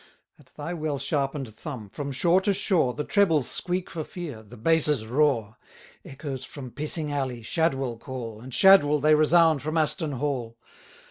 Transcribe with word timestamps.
At 0.39 0.47
thy 0.57 0.73
well 0.73 0.97
sharpen'd 0.97 1.53
thumb, 1.53 1.87
from 1.91 2.11
shore 2.11 2.41
to 2.41 2.55
shore 2.55 2.95
The 2.95 3.03
trebles 3.03 3.47
squeak 3.47 3.87
for 3.87 4.03
fear, 4.03 4.41
the 4.41 4.57
basses 4.57 5.05
roar: 5.05 5.57
Echoes 6.03 6.43
from 6.43 6.71
Pissing 6.71 7.11
Alley, 7.11 7.43
Shadwell 7.43 7.97
call, 7.97 8.41
And 8.41 8.51
Shadwell 8.51 8.97
they 8.97 9.13
resound 9.13 9.61
from 9.61 9.77
Aston 9.77 10.13
Hall. 10.13 10.57